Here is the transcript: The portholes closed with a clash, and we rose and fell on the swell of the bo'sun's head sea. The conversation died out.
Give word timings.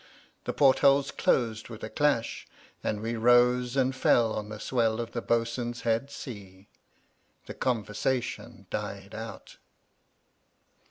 The 0.45 0.51
portholes 0.53 1.11
closed 1.11 1.69
with 1.69 1.83
a 1.83 1.89
clash, 1.91 2.47
and 2.83 3.01
we 3.01 3.15
rose 3.15 3.77
and 3.77 3.95
fell 3.95 4.33
on 4.33 4.49
the 4.49 4.59
swell 4.59 4.99
of 4.99 5.11
the 5.11 5.21
bo'sun's 5.21 5.81
head 5.81 6.09
sea. 6.09 6.67
The 7.45 7.53
conversation 7.53 8.65
died 8.71 9.13
out. 9.13 9.57